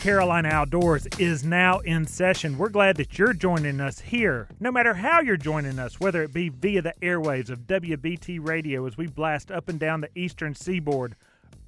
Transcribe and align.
Carolina 0.00 0.48
Outdoors 0.48 1.06
is 1.18 1.44
now 1.44 1.80
in 1.80 2.06
session. 2.06 2.56
We're 2.56 2.70
glad 2.70 2.96
that 2.96 3.18
you're 3.18 3.34
joining 3.34 3.82
us 3.82 4.00
here, 4.00 4.48
no 4.58 4.72
matter 4.72 4.94
how 4.94 5.20
you're 5.20 5.36
joining 5.36 5.78
us, 5.78 6.00
whether 6.00 6.22
it 6.22 6.32
be 6.32 6.48
via 6.48 6.80
the 6.80 6.94
airwaves 7.02 7.50
of 7.50 7.66
WBT 7.66 8.38
Radio 8.42 8.86
as 8.86 8.96
we 8.96 9.08
blast 9.08 9.50
up 9.50 9.68
and 9.68 9.78
down 9.78 10.00
the 10.00 10.08
eastern 10.14 10.54
seaboard 10.54 11.16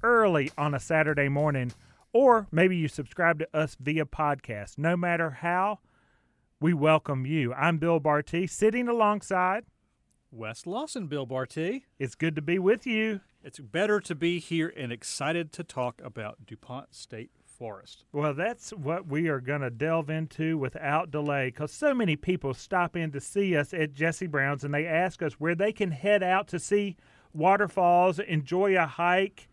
early 0.01 0.49
on 0.57 0.73
a 0.73 0.79
Saturday 0.79 1.29
morning, 1.29 1.73
or 2.11 2.47
maybe 2.51 2.75
you 2.75 2.87
subscribe 2.87 3.37
to 3.37 3.47
us 3.55 3.77
via 3.79 4.05
podcast. 4.05 4.79
No 4.79 4.97
matter 4.97 5.29
how, 5.29 5.77
we 6.59 6.73
welcome 6.73 7.27
you. 7.27 7.53
I'm 7.53 7.77
Bill 7.77 7.99
Barty, 7.99 8.47
sitting 8.47 8.87
alongside 8.87 9.65
Wes 10.31 10.65
Lawson, 10.65 11.05
Bill 11.05 11.27
Barty. 11.27 11.85
It's 11.99 12.15
good 12.15 12.35
to 12.35 12.41
be 12.41 12.57
with 12.57 12.87
you. 12.87 13.21
It's 13.43 13.59
better 13.59 13.99
to 13.99 14.15
be 14.15 14.39
here 14.39 14.73
and 14.75 14.91
excited 14.91 15.53
to 15.53 15.63
talk 15.63 16.01
about 16.03 16.47
DuPont 16.47 16.95
State 16.95 17.29
Forest. 17.63 18.03
Well, 18.11 18.33
that's 18.33 18.71
what 18.71 19.07
we 19.07 19.29
are 19.29 19.39
going 19.39 19.61
to 19.61 19.69
delve 19.69 20.09
into 20.09 20.57
without 20.57 21.11
delay 21.11 21.47
because 21.47 21.71
so 21.71 21.93
many 21.93 22.17
people 22.17 22.53
stop 22.53 22.97
in 22.97 23.13
to 23.13 23.21
see 23.21 23.55
us 23.55 23.73
at 23.73 23.93
Jesse 23.93 24.27
Brown's 24.27 24.65
and 24.65 24.73
they 24.73 24.85
ask 24.85 25.21
us 25.23 25.39
where 25.39 25.55
they 25.55 25.71
can 25.71 25.91
head 25.91 26.23
out 26.23 26.49
to 26.49 26.59
see 26.59 26.97
waterfalls, 27.31 28.19
enjoy 28.19 28.77
a 28.77 28.85
hike. 28.85 29.47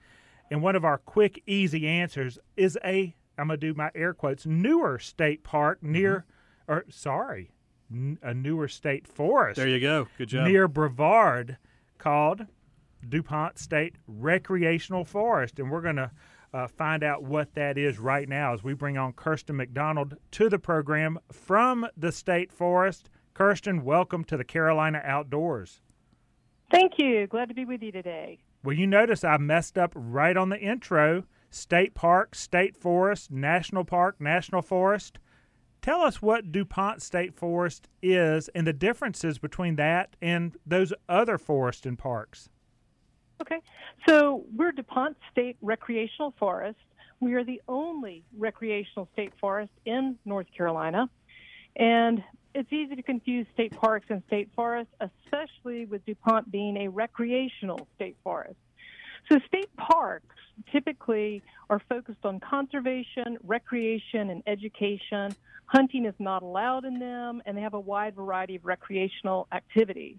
And 0.51 0.61
one 0.61 0.75
of 0.75 0.85
our 0.85 0.99
quick, 0.99 1.41
easy 1.47 1.87
answers 1.87 2.37
is 2.57 2.77
a, 2.85 3.15
I'm 3.39 3.47
going 3.47 3.61
to 3.61 3.67
do 3.69 3.75
my 3.75 3.93
air 3.95 4.13
quotes, 4.13 4.45
newer 4.45 4.99
state 4.99 5.45
park 5.45 5.81
near, 5.81 6.25
mm-hmm. 6.69 6.73
or 6.73 6.87
sorry, 6.91 7.53
n- 7.93 8.19
a 8.25 8.35
newer 8.35 8.67
state 8.67 9.07
forest. 9.07 9.57
There 9.57 9.69
you 9.69 9.79
go. 9.79 10.09
Good 10.19 10.31
job. 10.31 10.49
Near 10.49 10.67
Brevard 10.67 11.59
called 11.99 12.45
DuPont 13.09 13.61
State 13.61 13.95
Recreational 14.09 15.05
Forest. 15.05 15.61
And 15.61 15.71
we're 15.71 15.81
going 15.81 15.95
to 15.95 16.11
uh, 16.53 16.67
find 16.67 17.03
out 17.05 17.23
what 17.23 17.55
that 17.55 17.79
is 17.79 17.99
right 17.99 18.29
now 18.29 18.53
as 18.53 18.63
we 18.63 18.75
bring 18.75 18.99
on 18.99 19.13
Kirsten 19.13 19.57
McDonald 19.57 20.17
to 20.33 20.49
the 20.49 20.59
program 20.59 21.19
from 21.31 21.87
the 21.97 22.13
State 22.13 22.53
Forest. 22.53 23.09
Kirsten, 23.35 23.85
welcome 23.85 24.25
to 24.25 24.37
the 24.37 24.45
Carolina 24.45 25.01
Outdoors. 25.05 25.81
Thank 26.71 26.99
you. 26.99 27.27
Glad 27.27 27.49
to 27.49 27.55
be 27.55 27.65
with 27.65 27.83
you 27.83 27.93
today. 27.93 28.39
Well, 28.63 28.77
you 28.77 28.87
notice 28.87 29.25
I 29.25 29.37
messed 29.39 29.79
up 29.79 29.93
right 29.95 30.37
on 30.37 30.51
the 30.51 30.59
intro. 30.59 31.25
State 31.51 31.95
Park, 31.95 32.35
State 32.35 32.77
Forest, 32.77 33.31
National 33.31 33.85
Park, 33.85 34.21
National 34.21 34.63
Forest. 34.63 35.19
Tell 35.83 36.03
us 36.03 36.21
what 36.21 36.53
DuPont 36.53 37.03
State 37.03 37.35
Forest 37.35 37.89
is 38.03 38.49
and 38.55 38.67
the 38.67 38.73
differences 38.73 39.39
between 39.39 39.77
that 39.77 40.15
and 40.21 40.57
those 40.67 40.93
other 41.09 41.39
forests 41.39 41.87
and 41.87 41.99
parks. 41.99 42.51
Okay. 43.41 43.61
So 44.07 44.45
we're 44.55 44.73
DuPont 44.73 45.17
State 45.33 45.57
Recreational 45.63 46.35
Forest. 46.39 46.79
We 47.21 47.35
are 47.35 47.45
the 47.45 47.61
only 47.69 48.25
recreational 48.37 49.09
state 49.13 49.33
forest 49.41 49.73
in 49.85 50.17
North 50.25 50.47
Carolina. 50.57 51.09
And 51.77 52.23
it's 52.55 52.73
easy 52.73 52.97
to 52.97 53.03
confuse 53.03 53.47
state 53.55 53.77
parks 53.77 54.07
and 54.11 54.23
state 54.27 54.51
forests, 54.55 54.93
especially 55.01 55.87
with 55.87 56.05
DuPont 56.05 56.51
being 56.51 56.77
a 56.79 56.89
recreational 56.89 57.87
state 57.95 58.17
forest. 58.25 58.57
So 59.31 59.39
state 59.47 59.75
parks 59.77 60.35
typically 60.73 61.43
are 61.69 61.81
focused 61.89 62.25
on 62.25 62.41
conservation, 62.41 63.39
recreation, 63.45 64.31
and 64.31 64.43
education. 64.47 65.35
Hunting 65.67 66.07
is 66.07 66.15
not 66.19 66.43
allowed 66.43 66.85
in 66.85 66.99
them, 66.99 67.43
and 67.47 67.57
they 67.57 67.61
have 67.61 67.75
a 67.75 67.81
wide 67.81 68.17
variety 68.17 68.57
of 68.57 68.65
recreational 68.65 69.47
activities. 69.53 70.17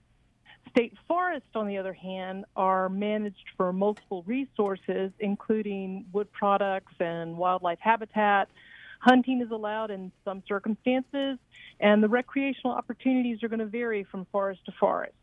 State 0.71 0.93
forests, 1.07 1.49
on 1.53 1.67
the 1.67 1.77
other 1.77 1.93
hand, 1.93 2.45
are 2.55 2.87
managed 2.87 3.49
for 3.57 3.73
multiple 3.73 4.23
resources, 4.25 5.11
including 5.19 6.05
wood 6.13 6.31
products 6.31 6.93
and 6.99 7.37
wildlife 7.37 7.79
habitat. 7.81 8.47
Hunting 8.99 9.41
is 9.41 9.51
allowed 9.51 9.91
in 9.91 10.11
some 10.23 10.43
circumstances, 10.47 11.37
and 11.79 12.01
the 12.01 12.07
recreational 12.07 12.73
opportunities 12.73 13.43
are 13.43 13.49
going 13.49 13.59
to 13.59 13.65
vary 13.65 14.05
from 14.05 14.25
forest 14.31 14.61
to 14.65 14.71
forest. 14.79 15.13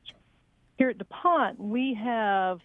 Here 0.76 0.90
at 0.90 0.98
DuPont, 0.98 1.58
we 1.58 1.94
have 1.94 2.60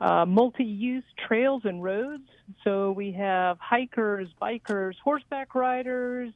uh, 0.00 0.26
multi 0.26 0.64
use 0.64 1.04
trails 1.26 1.62
and 1.64 1.82
roads. 1.82 2.28
So 2.64 2.92
we 2.92 3.12
have 3.12 3.58
hikers, 3.58 4.28
bikers, 4.40 4.94
horseback 5.02 5.54
riders, 5.54 6.32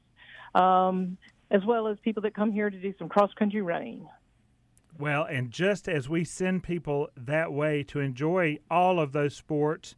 um, 0.54 1.18
as 1.50 1.64
well 1.66 1.88
as 1.88 1.98
people 2.02 2.22
that 2.22 2.34
come 2.34 2.52
here 2.52 2.70
to 2.70 2.80
do 2.80 2.94
some 2.98 3.08
cross 3.08 3.32
country 3.34 3.60
running. 3.60 4.08
Well, 5.00 5.24
and 5.24 5.50
just 5.50 5.88
as 5.88 6.10
we 6.10 6.24
send 6.24 6.62
people 6.62 7.08
that 7.16 7.54
way 7.54 7.82
to 7.84 8.00
enjoy 8.00 8.58
all 8.70 9.00
of 9.00 9.12
those 9.12 9.34
sports, 9.34 9.94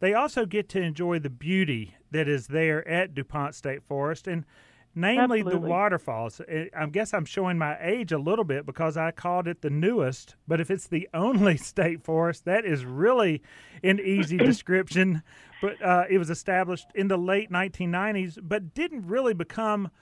they 0.00 0.12
also 0.12 0.44
get 0.44 0.68
to 0.70 0.82
enjoy 0.82 1.20
the 1.20 1.30
beauty 1.30 1.94
that 2.10 2.26
is 2.26 2.48
there 2.48 2.86
at 2.88 3.14
DuPont 3.14 3.54
State 3.54 3.84
Forest 3.84 4.26
and 4.26 4.44
namely 4.92 5.38
Absolutely. 5.38 5.52
the 5.52 5.72
waterfalls. 5.72 6.40
I 6.76 6.86
guess 6.86 7.14
I'm 7.14 7.24
showing 7.24 7.58
my 7.58 7.76
age 7.80 8.10
a 8.10 8.18
little 8.18 8.44
bit 8.44 8.66
because 8.66 8.96
I 8.96 9.12
called 9.12 9.46
it 9.46 9.62
the 9.62 9.70
newest, 9.70 10.34
but 10.48 10.60
if 10.60 10.68
it's 10.68 10.88
the 10.88 11.08
only 11.14 11.56
state 11.56 12.02
forest, 12.02 12.44
that 12.44 12.64
is 12.64 12.84
really 12.84 13.40
an 13.84 14.00
easy 14.00 14.36
description. 14.50 15.22
But 15.62 15.80
uh, 15.80 16.04
it 16.10 16.18
was 16.18 16.30
established 16.30 16.88
in 16.96 17.06
the 17.06 17.16
late 17.16 17.52
1990s, 17.52 18.38
but 18.42 18.74
didn't 18.74 19.06
really 19.06 19.34
become– 19.34 19.92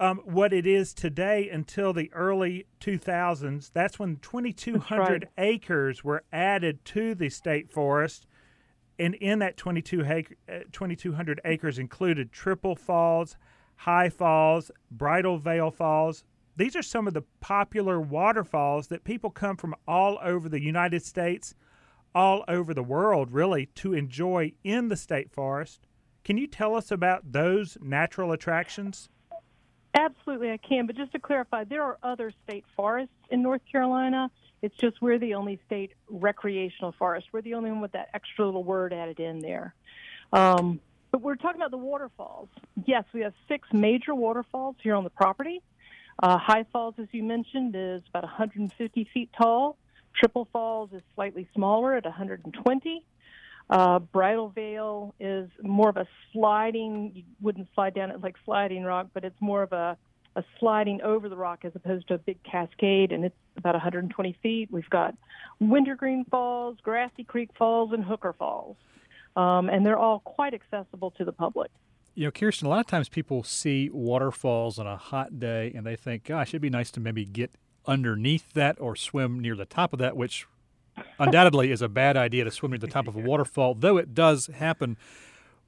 um, 0.00 0.18
what 0.24 0.52
it 0.52 0.66
is 0.66 0.94
today 0.94 1.48
until 1.48 1.92
the 1.92 2.12
early 2.12 2.66
2000s. 2.80 3.72
That's 3.72 3.98
when 3.98 4.16
2,200 4.16 5.00
right. 5.00 5.24
acres 5.36 6.04
were 6.04 6.24
added 6.32 6.84
to 6.86 7.14
the 7.14 7.28
state 7.28 7.70
forest. 7.70 8.26
And 8.98 9.14
in 9.14 9.38
that 9.40 9.56
22 9.56 10.04
acre, 10.06 10.34
uh, 10.48 10.58
2,200 10.72 11.40
acres 11.44 11.78
included 11.78 12.32
Triple 12.32 12.76
Falls, 12.76 13.36
High 13.76 14.08
Falls, 14.08 14.70
Bridal 14.90 15.38
Veil 15.38 15.70
Falls. 15.70 16.24
These 16.56 16.74
are 16.74 16.82
some 16.82 17.06
of 17.06 17.14
the 17.14 17.22
popular 17.40 18.00
waterfalls 18.00 18.88
that 18.88 19.04
people 19.04 19.30
come 19.30 19.56
from 19.56 19.76
all 19.86 20.18
over 20.22 20.48
the 20.48 20.60
United 20.60 21.04
States, 21.04 21.54
all 22.14 22.44
over 22.48 22.74
the 22.74 22.82
world, 22.82 23.30
really, 23.30 23.66
to 23.76 23.94
enjoy 23.94 24.52
in 24.64 24.88
the 24.88 24.96
state 24.96 25.30
forest. 25.30 25.86
Can 26.24 26.36
you 26.36 26.48
tell 26.48 26.74
us 26.74 26.90
about 26.90 27.30
those 27.32 27.78
natural 27.80 28.32
attractions? 28.32 29.08
Absolutely, 29.98 30.52
I 30.52 30.58
can. 30.58 30.86
But 30.86 30.96
just 30.96 31.10
to 31.12 31.18
clarify, 31.18 31.64
there 31.64 31.82
are 31.82 31.98
other 32.04 32.32
state 32.44 32.64
forests 32.76 33.12
in 33.30 33.42
North 33.42 33.62
Carolina. 33.70 34.30
It's 34.62 34.76
just 34.76 35.02
we're 35.02 35.18
the 35.18 35.34
only 35.34 35.58
state 35.66 35.92
recreational 36.08 36.92
forest. 36.92 37.26
We're 37.32 37.42
the 37.42 37.54
only 37.54 37.70
one 37.72 37.80
with 37.80 37.92
that 37.92 38.10
extra 38.14 38.44
little 38.44 38.62
word 38.62 38.92
added 38.92 39.18
in 39.18 39.40
there. 39.40 39.74
Um, 40.32 40.78
but 41.10 41.20
we're 41.20 41.34
talking 41.34 41.60
about 41.60 41.72
the 41.72 41.78
waterfalls. 41.78 42.48
Yes, 42.86 43.04
we 43.12 43.22
have 43.22 43.32
six 43.48 43.66
major 43.72 44.14
waterfalls 44.14 44.76
here 44.82 44.94
on 44.94 45.02
the 45.02 45.10
property. 45.10 45.62
Uh, 46.22 46.38
High 46.38 46.64
Falls, 46.72 46.94
as 46.98 47.08
you 47.10 47.24
mentioned, 47.24 47.74
is 47.76 48.02
about 48.08 48.22
150 48.22 49.08
feet 49.12 49.30
tall. 49.36 49.76
Triple 50.14 50.46
Falls 50.52 50.90
is 50.92 51.02
slightly 51.16 51.48
smaller 51.54 51.96
at 51.96 52.04
120. 52.04 53.04
Uh, 53.70 53.98
Bridal 53.98 54.48
Veil 54.48 55.14
is 55.20 55.48
more 55.62 55.90
of 55.90 55.96
a 55.96 56.06
sliding, 56.32 57.12
you 57.14 57.22
wouldn't 57.40 57.68
slide 57.74 57.94
down 57.94 58.10
it 58.10 58.22
like 58.22 58.36
sliding 58.44 58.84
rock, 58.84 59.08
but 59.12 59.24
it's 59.24 59.40
more 59.40 59.62
of 59.62 59.72
a, 59.72 59.96
a 60.36 60.44
sliding 60.58 61.02
over 61.02 61.28
the 61.28 61.36
rock 61.36 61.64
as 61.64 61.72
opposed 61.74 62.08
to 62.08 62.14
a 62.14 62.18
big 62.18 62.42
cascade, 62.44 63.12
and 63.12 63.24
it's 63.24 63.36
about 63.58 63.74
120 63.74 64.38
feet. 64.42 64.68
We've 64.70 64.88
got 64.88 65.14
Wintergreen 65.60 66.24
Falls, 66.30 66.78
Grassy 66.82 67.24
Creek 67.24 67.50
Falls, 67.58 67.92
and 67.92 68.02
Hooker 68.04 68.32
Falls. 68.32 68.76
Um, 69.36 69.68
and 69.68 69.84
they're 69.84 69.98
all 69.98 70.20
quite 70.20 70.54
accessible 70.54 71.10
to 71.12 71.24
the 71.24 71.32
public. 71.32 71.70
You 72.14 72.24
know, 72.24 72.30
Kirsten, 72.32 72.66
a 72.66 72.70
lot 72.70 72.80
of 72.80 72.86
times 72.86 73.08
people 73.08 73.44
see 73.44 73.90
waterfalls 73.90 74.78
on 74.78 74.86
a 74.86 74.96
hot 74.96 75.38
day 75.38 75.72
and 75.76 75.86
they 75.86 75.94
think, 75.94 76.24
gosh, 76.24 76.48
it'd 76.48 76.62
be 76.62 76.70
nice 76.70 76.90
to 76.92 77.00
maybe 77.00 77.24
get 77.24 77.52
underneath 77.86 78.52
that 78.54 78.80
or 78.80 78.96
swim 78.96 79.38
near 79.38 79.54
the 79.54 79.64
top 79.64 79.92
of 79.92 80.00
that, 80.00 80.16
which 80.16 80.46
undoubtedly 81.18 81.70
is 81.70 81.82
a 81.82 81.88
bad 81.88 82.16
idea 82.16 82.44
to 82.44 82.50
swim 82.50 82.72
near 82.72 82.78
the 82.78 82.86
top 82.86 83.08
of 83.08 83.16
a 83.16 83.18
waterfall, 83.30 83.74
though 83.74 83.96
it 83.96 84.14
does 84.14 84.46
happen. 84.46 84.96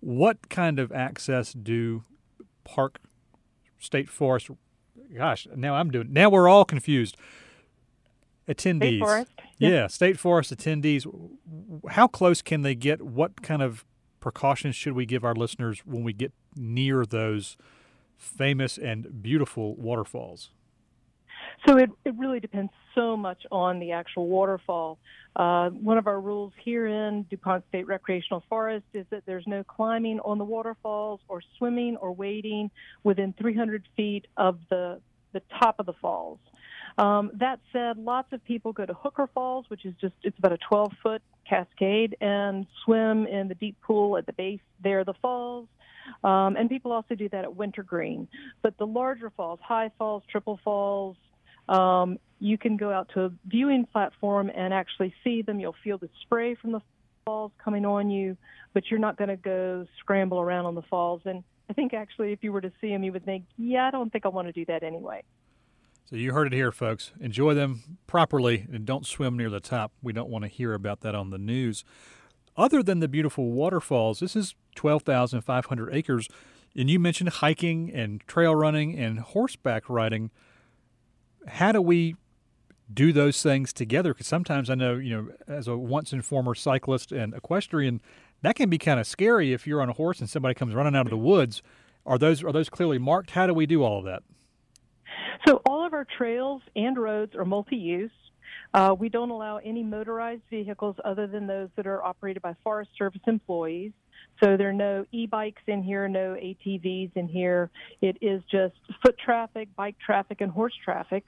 What 0.00 0.48
kind 0.48 0.78
of 0.78 0.92
access 0.92 1.52
do 1.52 2.04
park, 2.64 2.98
state 3.78 4.08
forest? 4.08 4.50
Gosh, 5.14 5.46
now 5.54 5.74
I'm 5.74 5.90
doing. 5.90 6.12
Now 6.12 6.30
we're 6.30 6.48
all 6.48 6.64
confused. 6.64 7.16
Attendees, 8.48 9.24
state 9.24 9.28
yeah, 9.58 9.86
state 9.86 10.18
forest 10.18 10.56
attendees. 10.56 11.06
How 11.90 12.08
close 12.08 12.42
can 12.42 12.62
they 12.62 12.74
get? 12.74 13.02
What 13.02 13.42
kind 13.42 13.62
of 13.62 13.84
precautions 14.18 14.74
should 14.74 14.94
we 14.94 15.06
give 15.06 15.24
our 15.24 15.34
listeners 15.34 15.80
when 15.84 16.02
we 16.02 16.12
get 16.12 16.32
near 16.56 17.04
those 17.04 17.56
famous 18.16 18.78
and 18.78 19.22
beautiful 19.22 19.76
waterfalls? 19.76 20.50
So 21.66 21.76
it, 21.76 21.90
it 22.04 22.14
really 22.16 22.40
depends 22.40 22.72
so 22.94 23.16
much 23.16 23.42
on 23.52 23.78
the 23.78 23.92
actual 23.92 24.28
waterfall. 24.28 24.98
Uh, 25.36 25.70
one 25.70 25.98
of 25.98 26.06
our 26.06 26.20
rules 26.20 26.52
here 26.64 26.86
in 26.86 27.24
DuPont 27.24 27.64
State 27.68 27.86
Recreational 27.86 28.42
Forest 28.48 28.86
is 28.94 29.06
that 29.10 29.24
there's 29.26 29.46
no 29.46 29.62
climbing 29.62 30.20
on 30.20 30.38
the 30.38 30.44
waterfalls 30.44 31.20
or 31.28 31.42
swimming 31.58 31.96
or 31.96 32.12
wading 32.12 32.70
within 33.04 33.34
300 33.38 33.86
feet 33.96 34.26
of 34.36 34.58
the, 34.70 35.00
the 35.32 35.42
top 35.58 35.76
of 35.78 35.86
the 35.86 35.92
falls. 35.92 36.38
Um, 36.98 37.30
that 37.34 37.60
said, 37.72 37.98
lots 37.98 38.32
of 38.32 38.44
people 38.44 38.72
go 38.72 38.84
to 38.84 38.94
Hooker 38.94 39.28
Falls, 39.32 39.66
which 39.68 39.84
is 39.84 39.94
just, 40.00 40.14
it's 40.22 40.38
about 40.38 40.52
a 40.52 40.58
12 40.68 40.92
foot 41.02 41.22
cascade, 41.48 42.16
and 42.20 42.66
swim 42.84 43.26
in 43.26 43.48
the 43.48 43.54
deep 43.54 43.76
pool 43.80 44.16
at 44.16 44.26
the 44.26 44.32
base 44.32 44.60
there 44.82 45.04
the 45.04 45.14
falls. 45.22 45.68
Um, 46.24 46.56
and 46.56 46.68
people 46.68 46.92
also 46.92 47.14
do 47.14 47.28
that 47.28 47.44
at 47.44 47.54
Wintergreen. 47.54 48.28
But 48.62 48.76
the 48.78 48.86
larger 48.86 49.30
falls, 49.30 49.60
High 49.62 49.90
Falls, 49.98 50.22
Triple 50.30 50.58
Falls, 50.64 51.16
um, 51.68 52.18
you 52.38 52.56
can 52.56 52.76
go 52.76 52.90
out 52.90 53.10
to 53.14 53.24
a 53.24 53.30
viewing 53.46 53.86
platform 53.86 54.50
and 54.54 54.72
actually 54.72 55.14
see 55.22 55.42
them. 55.42 55.60
You'll 55.60 55.76
feel 55.84 55.98
the 55.98 56.08
spray 56.22 56.54
from 56.54 56.72
the 56.72 56.80
falls 57.24 57.52
coming 57.62 57.84
on 57.84 58.10
you, 58.10 58.36
but 58.72 58.84
you're 58.90 59.00
not 59.00 59.16
going 59.16 59.28
to 59.28 59.36
go 59.36 59.86
scramble 60.00 60.40
around 60.40 60.66
on 60.66 60.74
the 60.74 60.82
falls. 60.82 61.22
And 61.24 61.44
I 61.68 61.72
think 61.72 61.94
actually, 61.94 62.32
if 62.32 62.42
you 62.42 62.52
were 62.52 62.60
to 62.60 62.72
see 62.80 62.88
them, 62.88 63.04
you 63.04 63.12
would 63.12 63.24
think, 63.24 63.44
yeah, 63.56 63.86
I 63.86 63.90
don't 63.90 64.10
think 64.10 64.24
I 64.24 64.28
want 64.28 64.48
to 64.48 64.52
do 64.52 64.64
that 64.66 64.82
anyway. 64.82 65.22
So 66.08 66.16
you 66.16 66.32
heard 66.32 66.48
it 66.48 66.52
here, 66.52 66.72
folks. 66.72 67.12
Enjoy 67.20 67.54
them 67.54 67.98
properly 68.08 68.66
and 68.72 68.84
don't 68.84 69.06
swim 69.06 69.36
near 69.36 69.48
the 69.48 69.60
top. 69.60 69.92
We 70.02 70.12
don't 70.12 70.28
want 70.28 70.42
to 70.42 70.48
hear 70.48 70.74
about 70.74 71.02
that 71.02 71.14
on 71.14 71.30
the 71.30 71.38
news. 71.38 71.84
Other 72.56 72.82
than 72.82 72.98
the 72.98 73.06
beautiful 73.06 73.52
waterfalls, 73.52 74.18
this 74.18 74.34
is 74.34 74.56
12,500 74.74 75.94
acres. 75.94 76.28
And 76.76 76.90
you 76.90 76.98
mentioned 76.98 77.28
hiking 77.30 77.92
and 77.94 78.20
trail 78.26 78.56
running 78.56 78.98
and 78.98 79.20
horseback 79.20 79.88
riding. 79.88 80.30
How 81.46 81.72
do 81.72 81.80
we 81.80 82.16
do 82.92 83.12
those 83.12 83.42
things 83.42 83.72
together? 83.72 84.12
Because 84.12 84.26
sometimes 84.26 84.68
I 84.68 84.74
know, 84.74 84.96
you 84.96 85.16
know, 85.16 85.28
as 85.46 85.68
a 85.68 85.76
once 85.76 86.12
and 86.12 86.24
former 86.24 86.54
cyclist 86.54 87.12
and 87.12 87.34
equestrian, 87.34 88.00
that 88.42 88.56
can 88.56 88.70
be 88.70 88.78
kind 88.78 88.98
of 88.98 89.06
scary 89.06 89.52
if 89.52 89.66
you're 89.66 89.82
on 89.82 89.88
a 89.88 89.94
horse 89.94 90.20
and 90.20 90.28
somebody 90.28 90.54
comes 90.54 90.74
running 90.74 90.96
out 90.96 91.06
of 91.06 91.10
the 91.10 91.16
woods. 91.16 91.62
Are 92.06 92.18
those 92.18 92.42
are 92.42 92.52
those 92.52 92.68
clearly 92.68 92.98
marked? 92.98 93.30
How 93.32 93.46
do 93.46 93.54
we 93.54 93.66
do 93.66 93.82
all 93.82 93.98
of 93.98 94.04
that? 94.06 94.22
So 95.46 95.62
all 95.66 95.86
of 95.86 95.92
our 95.92 96.06
trails 96.16 96.62
and 96.76 96.98
roads 96.98 97.34
are 97.34 97.44
multi-use. 97.44 98.10
Uh, 98.72 98.94
we 98.98 99.08
don't 99.08 99.30
allow 99.30 99.56
any 99.58 99.82
motorized 99.82 100.42
vehicles 100.50 100.96
other 101.04 101.26
than 101.26 101.46
those 101.46 101.68
that 101.76 101.86
are 101.86 102.02
operated 102.02 102.42
by 102.42 102.54
Forest 102.62 102.90
Service 102.96 103.20
employees. 103.26 103.92
So 104.42 104.56
there 104.56 104.70
are 104.70 104.72
no 104.72 105.04
e-bikes 105.12 105.62
in 105.66 105.82
here, 105.82 106.08
no 106.08 106.34
ATVs 106.34 107.12
in 107.14 107.28
here. 107.28 107.70
It 108.00 108.16
is 108.20 108.42
just 108.50 108.74
foot 109.02 109.18
traffic, 109.18 109.68
bike 109.76 109.96
traffic, 110.04 110.40
and 110.40 110.50
horse 110.50 110.74
traffic. 110.82 111.26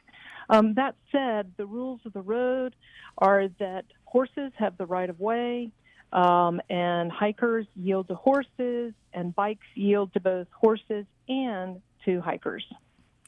Um, 0.48 0.74
that 0.74 0.96
said, 1.10 1.52
the 1.56 1.66
rules 1.66 2.00
of 2.04 2.12
the 2.12 2.22
road 2.22 2.74
are 3.18 3.48
that 3.60 3.84
horses 4.04 4.52
have 4.56 4.76
the 4.78 4.86
right 4.86 5.08
of 5.08 5.20
way, 5.20 5.70
um, 6.12 6.60
and 6.70 7.12
hikers 7.12 7.66
yield 7.76 8.08
to 8.08 8.14
horses, 8.14 8.94
and 9.12 9.34
bikes 9.34 9.66
yield 9.74 10.12
to 10.14 10.20
both 10.20 10.46
horses 10.52 11.04
and 11.28 11.80
to 12.04 12.20
hikers. 12.20 12.64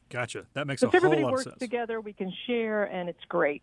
Gotcha. 0.08 0.46
That 0.54 0.66
makes 0.66 0.80
so 0.80 0.88
a 0.88 0.90
whole 0.90 1.00
lot 1.00 1.08
of 1.08 1.10
sense. 1.10 1.16
If 1.16 1.20
everybody 1.20 1.50
works 1.50 1.60
together, 1.60 2.00
we 2.00 2.12
can 2.12 2.32
share, 2.46 2.84
and 2.84 3.08
it's 3.08 3.25
great. 3.28 3.62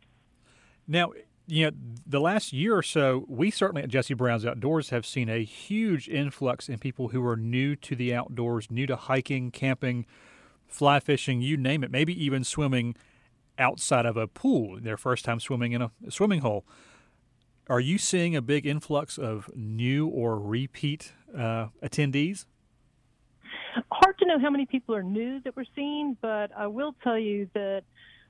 Now, 0.88 1.14
you 1.52 1.66
know, 1.66 1.72
the 2.08 2.22
last 2.22 2.54
year 2.54 2.78
or 2.78 2.82
so, 2.82 3.26
we 3.28 3.52
certainly 3.52 3.84
at 3.84 3.90
Jesse 3.90 4.14
Brown's 4.14 4.46
Outdoors 4.46 4.90
have 4.90 5.06
seen 5.06 5.28
a 5.28 5.44
huge 5.44 6.08
influx 6.08 6.70
in 6.70 6.80
people 6.80 7.10
who 7.10 7.26
are 7.28 7.36
new 7.36 7.76
to 7.76 7.94
the 7.94 8.16
outdoors, 8.16 8.72
new 8.72 8.88
to 8.88 8.96
hiking, 8.96 9.52
camping, 9.52 10.06
fly 10.66 11.02
fishing, 11.02 11.42
you 11.42 11.58
name 11.58 11.84
it, 11.84 11.92
maybe 11.92 12.14
even 12.24 12.46
swimming 12.46 12.96
outside 13.60 14.06
of 14.06 14.16
a 14.16 14.28
pool, 14.28 14.80
their 14.80 14.96
first 14.96 15.26
time 15.26 15.42
swimming 15.42 15.74
in 15.74 15.82
a 15.82 15.92
swimming 16.08 16.40
hole. 16.40 16.64
Are 17.68 17.82
you 17.82 17.98
seeing 17.98 18.34
a 18.34 18.42
big 18.42 18.66
influx 18.66 19.18
of 19.18 19.50
new 19.54 20.08
or 20.08 20.40
repeat 20.40 21.12
uh, 21.38 21.68
attendees? 21.84 22.46
Hard 23.92 24.18
to 24.20 24.26
know 24.26 24.40
how 24.40 24.50
many 24.50 24.66
people 24.66 24.96
are 24.96 25.04
new 25.04 25.42
that 25.42 25.58
we're 25.58 25.66
seeing, 25.76 26.16
but 26.22 26.52
I 26.58 26.68
will 26.68 26.96
tell 27.04 27.20
you 27.20 27.50
that 27.54 27.84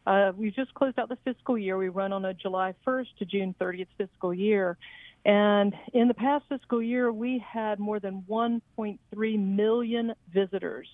uh, 0.05 0.31
we 0.35 0.51
just 0.51 0.73
closed 0.73 0.97
out 0.99 1.09
the 1.09 1.17
fiscal 1.23 1.57
year. 1.57 1.77
We 1.77 1.89
run 1.89 2.13
on 2.13 2.25
a 2.25 2.33
July 2.33 2.73
1st 2.85 3.07
to 3.19 3.25
June 3.25 3.55
30th 3.59 3.87
fiscal 3.97 4.33
year. 4.33 4.77
And 5.23 5.73
in 5.93 6.07
the 6.07 6.13
past 6.13 6.45
fiscal 6.49 6.81
year, 6.81 7.11
we 7.11 7.37
had 7.39 7.79
more 7.79 7.99
than 7.99 8.23
1.3 8.27 9.39
million 9.39 10.13
visitors. 10.33 10.87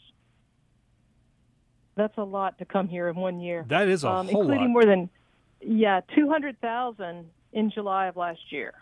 That's 1.95 2.18
a 2.18 2.24
lot 2.24 2.59
to 2.59 2.65
come 2.65 2.88
here 2.88 3.07
in 3.07 3.15
one 3.15 3.39
year. 3.39 3.65
That 3.68 3.88
is 3.88 4.04
a 4.04 4.09
um, 4.09 4.27
whole 4.27 4.42
including 4.42 4.65
lot. 4.65 4.69
more 4.69 4.86
than, 4.86 5.10
yeah, 5.62 6.01
200,000 6.13 7.25
in 7.53 7.71
July 7.71 8.07
of 8.07 8.18
last 8.18 8.51
year. 8.51 8.74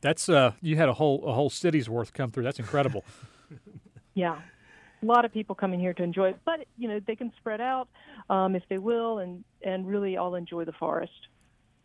That's 0.00 0.28
uh, 0.28 0.52
you 0.60 0.76
had 0.76 0.90
a 0.90 0.92
whole 0.92 1.24
a 1.26 1.32
whole 1.32 1.48
city's 1.48 1.88
worth 1.88 2.12
come 2.12 2.30
through. 2.30 2.44
That's 2.44 2.58
incredible. 2.58 3.04
Yeah, 4.16 4.38
a 5.04 5.12
lot 5.12 5.24
of 5.24 5.32
people 5.32 5.54
coming 5.54 5.78
here 5.78 5.92
to 5.94 6.02
enjoy 6.02 6.30
it, 6.30 6.38
but 6.44 6.66
you 6.78 6.88
know 6.88 7.00
they 7.06 7.16
can 7.16 7.32
spread 7.36 7.60
out 7.60 7.88
um, 8.30 8.56
if 8.56 8.62
they 8.68 8.78
will, 8.78 9.18
and 9.18 9.44
and 9.62 9.86
really 9.86 10.16
all 10.16 10.34
enjoy 10.34 10.64
the 10.64 10.72
forest. 10.72 11.28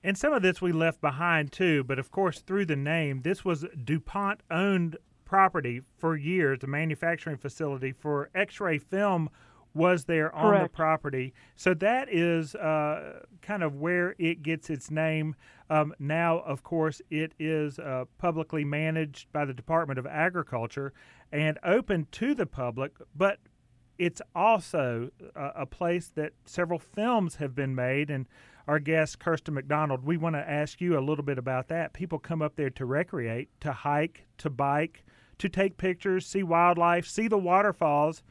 And 0.03 0.17
some 0.17 0.31
of 0.31 0.41
this 0.41 0.61
we 0.61 0.71
left 0.71 1.01
behind 1.01 1.51
too, 1.51 1.83
but 1.83 1.99
of 1.99 2.09
course, 2.09 2.39
through 2.39 2.65
the 2.65 2.75
name, 2.77 3.21
this 3.21 3.43
was 3.43 3.65
DuPont 3.83 4.41
owned 4.49 4.97
property 5.25 5.81
for 5.97 6.15
years, 6.15 6.59
a 6.63 6.67
manufacturing 6.67 7.37
facility 7.37 7.91
for 7.91 8.29
X 8.33 8.59
ray 8.59 8.77
film 8.77 9.29
was 9.73 10.05
there 10.05 10.33
on 10.35 10.51
Correct. 10.51 10.71
the 10.71 10.75
property. 10.75 11.33
So 11.55 11.73
that 11.75 12.07
is 12.11 12.55
uh, 12.55 13.21
kind 13.41 13.63
of 13.63 13.75
where 13.75 14.15
it 14.17 14.41
gets 14.43 14.69
its 14.69 14.89
name. 14.89 15.35
Um, 15.69 15.93
now, 15.99 16.39
of 16.39 16.63
course, 16.63 17.01
it 17.09 17.33
is 17.39 17.77
uh, 17.79 18.05
publicly 18.17 18.65
managed 18.65 19.31
by 19.31 19.45
the 19.45 19.53
Department 19.53 19.99
of 19.99 20.07
Agriculture 20.07 20.93
and 21.31 21.59
open 21.63 22.07
to 22.13 22.33
the 22.33 22.47
public, 22.47 22.93
but 23.15 23.39
it's 23.99 24.21
also 24.33 25.09
a, 25.35 25.49
a 25.57 25.65
place 25.65 26.07
that 26.15 26.33
several 26.45 26.79
films 26.79 27.35
have 27.35 27.53
been 27.53 27.75
made. 27.75 28.09
And 28.09 28.27
our 28.67 28.79
guest, 28.79 29.19
Kirsten 29.19 29.53
McDonald, 29.53 30.03
we 30.03 30.17
want 30.17 30.35
to 30.35 30.49
ask 30.49 30.81
you 30.81 30.97
a 30.97 31.01
little 31.01 31.25
bit 31.25 31.37
about 31.37 31.67
that. 31.67 31.93
People 31.93 32.17
come 32.17 32.41
up 32.41 32.55
there 32.55 32.69
to 32.71 32.85
recreate, 32.85 33.49
to 33.61 33.71
hike, 33.71 34.25
to 34.39 34.49
bike, 34.49 35.03
to 35.37 35.49
take 35.49 35.77
pictures, 35.77 36.25
see 36.25 36.43
wildlife, 36.43 37.07
see 37.07 37.27
the 37.27 37.37
waterfalls. 37.37 38.23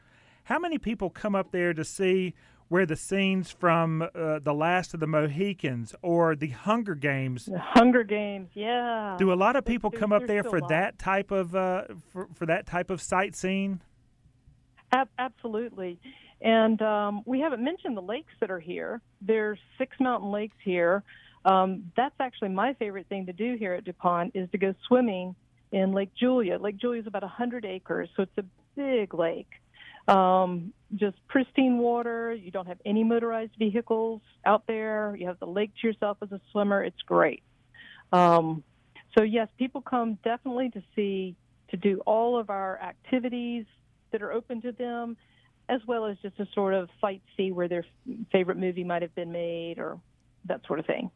How 0.49 0.57
many 0.57 0.79
people 0.79 1.11
come 1.11 1.35
up 1.35 1.51
there 1.51 1.75
to 1.75 1.85
see 1.85 2.33
where 2.69 2.87
the 2.87 2.95
scenes 2.95 3.51
from 3.51 4.01
uh, 4.01 4.39
The 4.39 4.51
Last 4.51 4.95
of 4.95 4.99
the 4.99 5.05
Mohicans 5.05 5.93
or 6.01 6.35
The 6.35 6.47
Hunger 6.47 6.95
Games? 6.95 7.45
The 7.45 7.59
Hunger 7.59 8.03
Games, 8.03 8.49
yeah. 8.55 9.15
Do 9.19 9.31
a 9.31 9.35
lot 9.35 9.55
of 9.55 9.63
people 9.63 9.91
There's- 9.91 9.99
come 9.99 10.11
up 10.11 10.25
there 10.25 10.43
for 10.43 10.59
that 10.61 10.97
type 10.97 11.29
of 11.29 11.55
uh, 11.55 11.83
for, 12.11 12.29
for 12.33 12.47
that 12.47 12.65
type 12.65 12.89
of 12.89 12.99
sightseeing? 12.99 13.81
Ab- 14.91 15.09
absolutely. 15.19 15.99
And 16.41 16.81
um, 16.81 17.21
we 17.27 17.41
haven't 17.41 17.63
mentioned 17.63 17.95
the 17.95 18.01
lakes 18.01 18.33
that 18.39 18.49
are 18.49 18.59
here. 18.59 19.01
There's 19.21 19.59
six 19.77 19.95
mountain 19.99 20.31
lakes 20.31 20.57
here. 20.63 21.03
Um, 21.45 21.91
that's 21.95 22.15
actually 22.19 22.49
my 22.49 22.73
favorite 22.73 23.05
thing 23.07 23.27
to 23.27 23.33
do 23.33 23.55
here 23.55 23.75
at 23.75 23.83
DuPont 23.85 24.31
is 24.33 24.49
to 24.49 24.57
go 24.57 24.73
swimming 24.87 25.35
in 25.71 25.91
Lake 25.91 26.09
Julia. 26.19 26.57
Lake 26.57 26.77
Julia 26.77 27.01
is 27.01 27.07
about 27.07 27.21
100 27.21 27.65
acres, 27.65 28.09
so 28.15 28.23
it's 28.23 28.37
a 28.39 28.45
big 28.75 29.13
lake. 29.13 29.51
Um, 30.09 30.73
just 30.95 31.17
pristine 31.27 31.77
water. 31.77 32.33
You 32.33 32.51
don't 32.51 32.67
have 32.67 32.79
any 32.85 33.03
motorized 33.03 33.53
vehicles 33.59 34.21
out 34.45 34.63
there. 34.67 35.15
You 35.19 35.27
have 35.27 35.39
the 35.39 35.45
lake 35.45 35.71
to 35.81 35.87
yourself 35.87 36.17
as 36.21 36.31
a 36.31 36.41
swimmer. 36.51 36.83
It's 36.83 37.01
great. 37.05 37.43
Um, 38.11 38.63
so 39.17 39.23
yes, 39.23 39.47
people 39.57 39.81
come 39.81 40.17
definitely 40.23 40.71
to 40.71 40.81
see 40.95 41.35
to 41.69 41.77
do 41.77 42.01
all 42.05 42.39
of 42.39 42.49
our 42.49 42.79
activities 42.81 43.65
that 44.11 44.23
are 44.23 44.31
open 44.31 44.61
to 44.61 44.71
them, 44.71 45.15
as 45.67 45.81
well 45.85 46.05
as 46.05 46.17
just 46.23 46.35
to 46.37 46.47
sort 46.55 46.73
of 46.73 46.89
sight 46.99 47.21
see 47.37 47.51
where 47.51 47.67
their 47.67 47.85
favorite 48.31 48.57
movie 48.57 48.83
might 48.83 49.03
have 49.03 49.13
been 49.13 49.31
made 49.31 49.77
or 49.77 49.99
that 50.45 50.61
sort 50.65 50.79
of 50.79 50.87
thing. 50.87 51.11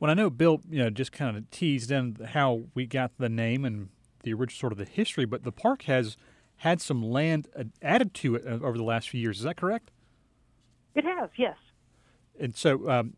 Well, 0.00 0.10
I 0.10 0.14
know 0.14 0.30
Bill, 0.30 0.62
you 0.70 0.82
know, 0.82 0.88
just 0.88 1.12
kind 1.12 1.36
of 1.36 1.50
teased 1.50 1.90
in 1.90 2.16
how 2.30 2.62
we 2.74 2.86
got 2.86 3.12
the 3.18 3.28
name 3.28 3.66
and 3.66 3.90
the 4.22 4.32
original 4.32 4.58
sort 4.58 4.72
of 4.72 4.78
the 4.78 4.86
history, 4.86 5.26
but 5.26 5.44
the 5.44 5.52
park 5.52 5.82
has 5.82 6.16
had 6.62 6.80
some 6.80 7.02
land 7.02 7.48
added 7.82 8.14
to 8.14 8.36
it 8.36 8.46
uh, 8.46 8.64
over 8.64 8.78
the 8.78 8.84
last 8.84 9.10
few 9.10 9.20
years. 9.20 9.38
Is 9.38 9.42
that 9.42 9.56
correct? 9.56 9.90
It 10.94 11.04
has, 11.04 11.28
yes. 11.36 11.56
And 12.38 12.54
so, 12.54 12.88
um, 12.88 13.14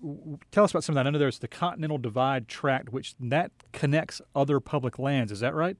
w- 0.00 0.38
tell 0.52 0.62
us 0.62 0.70
about 0.70 0.84
some 0.84 0.92
of 0.92 1.02
that. 1.02 1.08
I 1.08 1.10
know 1.10 1.18
there's 1.18 1.40
the 1.40 1.48
Continental 1.48 1.98
Divide 1.98 2.46
Tract, 2.46 2.92
which 2.92 3.16
that 3.18 3.50
connects 3.72 4.20
other 4.36 4.60
public 4.60 5.00
lands. 5.00 5.32
Is 5.32 5.40
that 5.40 5.52
right? 5.52 5.76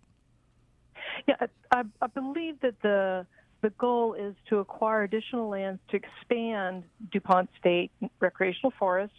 Yeah, 1.28 1.36
I, 1.40 1.46
I, 1.70 1.82
I 2.02 2.06
believe 2.08 2.58
that 2.62 2.74
the 2.82 3.24
the 3.62 3.70
goal 3.70 4.14
is 4.14 4.34
to 4.48 4.58
acquire 4.58 5.04
additional 5.04 5.48
lands 5.48 5.80
to 5.90 5.96
expand 5.96 6.82
DuPont 7.12 7.48
State 7.58 7.92
Recreational 8.18 8.72
Forest. 8.80 9.14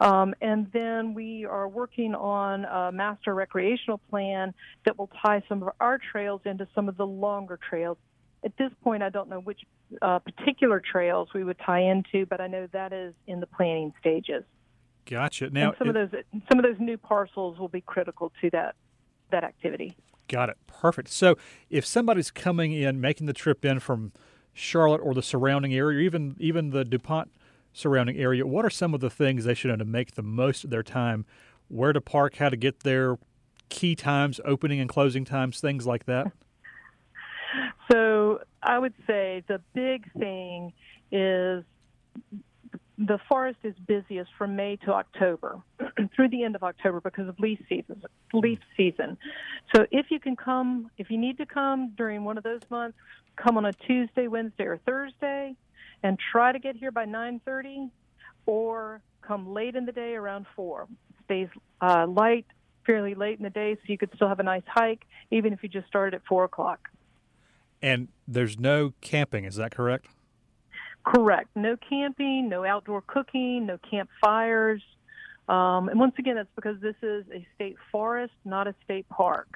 Um, 0.00 0.34
and 0.40 0.70
then 0.72 1.14
we 1.14 1.44
are 1.44 1.68
working 1.68 2.14
on 2.14 2.64
a 2.64 2.92
master 2.92 3.34
recreational 3.34 3.98
plan 4.10 4.54
that 4.84 4.98
will 4.98 5.10
tie 5.22 5.42
some 5.48 5.62
of 5.62 5.70
our 5.80 5.98
trails 5.98 6.40
into 6.44 6.66
some 6.74 6.88
of 6.88 6.96
the 6.96 7.06
longer 7.06 7.58
trails. 7.68 7.96
At 8.44 8.56
this 8.58 8.70
point, 8.82 9.02
I 9.02 9.08
don't 9.08 9.28
know 9.28 9.40
which 9.40 9.60
uh, 10.02 10.18
particular 10.18 10.80
trails 10.80 11.28
we 11.34 11.44
would 11.44 11.58
tie 11.64 11.80
into, 11.80 12.26
but 12.26 12.40
I 12.40 12.46
know 12.46 12.68
that 12.72 12.92
is 12.92 13.14
in 13.26 13.40
the 13.40 13.46
planning 13.46 13.92
stages. 14.00 14.44
Gotcha. 15.06 15.50
Now, 15.50 15.68
and 15.68 15.78
some 15.78 15.88
of 15.88 15.94
those 15.94 16.22
some 16.48 16.58
of 16.58 16.64
those 16.64 16.78
new 16.78 16.96
parcels 16.96 17.58
will 17.58 17.68
be 17.68 17.80
critical 17.80 18.32
to 18.40 18.50
that 18.50 18.74
that 19.30 19.44
activity. 19.44 19.96
Got 20.28 20.48
it. 20.48 20.56
Perfect. 20.66 21.10
So 21.10 21.36
if 21.68 21.84
somebody's 21.84 22.30
coming 22.30 22.72
in, 22.72 23.00
making 23.00 23.26
the 23.26 23.32
trip 23.32 23.64
in 23.64 23.80
from 23.80 24.12
Charlotte 24.54 25.00
or 25.02 25.14
the 25.14 25.22
surrounding 25.22 25.74
area, 25.74 25.98
or 25.98 26.00
even 26.00 26.36
even 26.38 26.70
the 26.70 26.84
DuPont 26.84 27.30
surrounding 27.74 28.16
area, 28.16 28.46
what 28.46 28.64
are 28.64 28.70
some 28.70 28.94
of 28.94 29.00
the 29.00 29.10
things 29.10 29.44
they 29.44 29.52
should 29.52 29.68
know 29.68 29.76
to 29.76 29.84
make 29.84 30.14
the 30.14 30.22
most 30.22 30.64
of 30.64 30.70
their 30.70 30.82
time? 30.82 31.26
Where 31.68 31.92
to 31.92 32.00
park, 32.00 32.36
how 32.36 32.48
to 32.48 32.56
get 32.56 32.80
there, 32.80 33.18
key 33.68 33.94
times, 33.94 34.40
opening 34.44 34.80
and 34.80 34.88
closing 34.88 35.24
times, 35.24 35.60
things 35.60 35.86
like 35.86 36.06
that? 36.06 36.32
So 37.90 38.40
I 38.62 38.78
would 38.78 38.94
say 39.06 39.44
the 39.46 39.60
big 39.74 40.10
thing 40.12 40.72
is 41.12 41.64
the 42.96 43.18
forest 43.28 43.58
is 43.64 43.74
busiest 43.86 44.30
from 44.38 44.54
May 44.54 44.76
to 44.84 44.92
October, 44.92 45.60
through 46.14 46.28
the 46.28 46.44
end 46.44 46.54
of 46.54 46.62
October 46.62 47.00
because 47.00 47.28
of 47.28 47.38
leaf 47.40 47.58
season. 47.68 48.02
Leaf 48.32 48.60
season. 48.76 49.18
So 49.74 49.86
if 49.90 50.06
you 50.10 50.20
can 50.20 50.36
come, 50.36 50.90
if 50.96 51.10
you 51.10 51.18
need 51.18 51.38
to 51.38 51.46
come 51.46 51.92
during 51.96 52.24
one 52.24 52.38
of 52.38 52.44
those 52.44 52.62
months, 52.70 52.96
come 53.36 53.56
on 53.56 53.64
a 53.64 53.72
Tuesday, 53.72 54.28
Wednesday, 54.28 54.64
or 54.64 54.78
Thursday, 54.86 55.56
and 56.02 56.18
try 56.32 56.52
to 56.52 56.58
get 56.58 56.76
here 56.76 56.90
by 56.90 57.06
9:30, 57.06 57.90
or 58.46 59.00
come 59.22 59.52
late 59.52 59.74
in 59.74 59.86
the 59.86 59.92
day 59.92 60.14
around 60.14 60.46
four. 60.54 60.86
Stays 61.24 61.48
uh, 61.80 62.06
light 62.06 62.46
fairly 62.84 63.14
late 63.14 63.38
in 63.38 63.44
the 63.44 63.50
day, 63.50 63.74
so 63.74 63.80
you 63.86 63.98
could 63.98 64.10
still 64.14 64.28
have 64.28 64.40
a 64.40 64.42
nice 64.42 64.62
hike, 64.66 65.06
even 65.30 65.52
if 65.52 65.62
you 65.62 65.68
just 65.68 65.86
started 65.86 66.14
at 66.14 66.22
four 66.28 66.44
o'clock. 66.44 66.88
And 67.80 68.08
there's 68.26 68.58
no 68.58 68.94
camping, 69.00 69.44
is 69.44 69.56
that 69.56 69.74
correct? 69.74 70.06
Correct. 71.04 71.48
No 71.54 71.76
camping, 71.76 72.48
no 72.48 72.64
outdoor 72.64 73.02
cooking, 73.02 73.66
no 73.66 73.78
campfires. 73.90 74.82
Um, 75.48 75.88
and 75.90 76.00
once 76.00 76.14
again, 76.18 76.36
that's 76.36 76.48
because 76.56 76.80
this 76.80 76.94
is 77.02 77.26
a 77.32 77.46
state 77.54 77.76
forest, 77.92 78.32
not 78.44 78.66
a 78.66 78.74
state 78.84 79.06
park. 79.10 79.48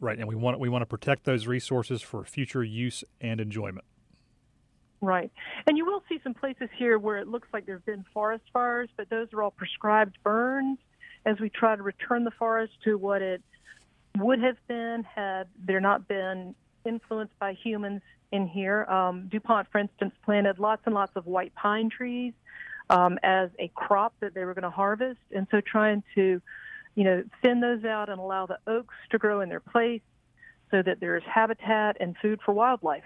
Right, 0.00 0.18
and 0.18 0.26
we 0.26 0.34
want 0.34 0.58
we 0.58 0.70
want 0.70 0.80
to 0.80 0.86
protect 0.86 1.24
those 1.24 1.46
resources 1.46 2.00
for 2.00 2.24
future 2.24 2.64
use 2.64 3.04
and 3.20 3.38
enjoyment. 3.38 3.84
Right, 5.02 5.32
and 5.66 5.78
you 5.78 5.86
will 5.86 6.02
see 6.08 6.20
some 6.22 6.34
places 6.34 6.68
here 6.76 6.98
where 6.98 7.16
it 7.18 7.26
looks 7.26 7.48
like 7.52 7.64
there've 7.64 7.84
been 7.86 8.04
forest 8.12 8.44
fires, 8.52 8.90
but 8.96 9.08
those 9.08 9.28
are 9.32 9.42
all 9.42 9.50
prescribed 9.50 10.18
burns. 10.22 10.78
As 11.26 11.38
we 11.38 11.50
try 11.50 11.76
to 11.76 11.82
return 11.82 12.24
the 12.24 12.30
forest 12.30 12.72
to 12.84 12.96
what 12.96 13.20
it 13.20 13.42
would 14.16 14.42
have 14.42 14.56
been 14.68 15.04
had 15.04 15.48
there 15.62 15.80
not 15.80 16.08
been 16.08 16.54
influenced 16.84 17.38
by 17.38 17.52
humans 17.52 18.00
in 18.32 18.46
here. 18.46 18.84
Um, 18.84 19.28
DuPont, 19.28 19.68
for 19.70 19.78
instance, 19.78 20.14
planted 20.24 20.58
lots 20.58 20.82
and 20.86 20.94
lots 20.94 21.12
of 21.16 21.26
white 21.26 21.54
pine 21.54 21.90
trees 21.90 22.32
um, 22.88 23.18
as 23.22 23.50
a 23.58 23.68
crop 23.74 24.14
that 24.20 24.34
they 24.34 24.44
were 24.44 24.54
going 24.54 24.62
to 24.62 24.70
harvest, 24.70 25.20
and 25.34 25.46
so 25.50 25.60
trying 25.60 26.02
to, 26.14 26.40
you 26.94 27.04
know, 27.04 27.22
thin 27.42 27.60
those 27.60 27.84
out 27.84 28.08
and 28.08 28.18
allow 28.18 28.46
the 28.46 28.58
oaks 28.66 28.94
to 29.10 29.18
grow 29.18 29.40
in 29.40 29.48
their 29.48 29.60
place, 29.60 30.02
so 30.70 30.82
that 30.82 31.00
there's 31.00 31.22
habitat 31.24 31.96
and 32.00 32.16
food 32.22 32.40
for 32.44 32.52
wildlife. 32.52 33.04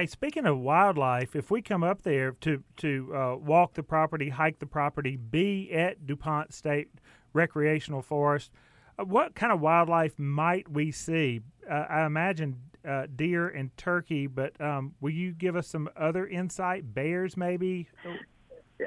Hey, 0.00 0.06
speaking 0.06 0.46
of 0.46 0.58
wildlife, 0.58 1.36
if 1.36 1.50
we 1.50 1.60
come 1.60 1.84
up 1.84 2.00
there 2.00 2.30
to 2.40 2.64
to 2.78 3.14
uh, 3.14 3.36
walk 3.36 3.74
the 3.74 3.82
property, 3.82 4.30
hike 4.30 4.58
the 4.58 4.64
property, 4.64 5.18
be 5.18 5.70
at 5.72 6.06
DuPont 6.06 6.54
State 6.54 6.88
Recreational 7.34 8.00
Forest, 8.00 8.50
uh, 8.98 9.04
what 9.04 9.34
kind 9.34 9.52
of 9.52 9.60
wildlife 9.60 10.18
might 10.18 10.70
we 10.70 10.90
see? 10.90 11.42
Uh, 11.70 11.84
I 11.90 12.06
imagine 12.06 12.56
uh, 12.82 13.08
deer 13.14 13.48
and 13.48 13.76
turkey, 13.76 14.26
but 14.26 14.58
um, 14.58 14.94
will 15.02 15.10
you 15.10 15.32
give 15.32 15.54
us 15.54 15.66
some 15.66 15.90
other 15.94 16.26
insight? 16.26 16.94
Bears, 16.94 17.36
maybe? 17.36 17.86